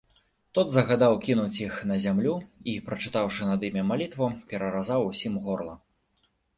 [0.57, 2.33] Тот загадаў кінуць іх на зямлю
[2.71, 5.83] і, прачытаўшы над імі малітву, пераразаў усім горла.